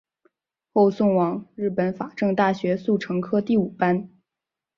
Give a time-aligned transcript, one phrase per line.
[0.73, 4.09] 后送往日本法政大学速成科第五班。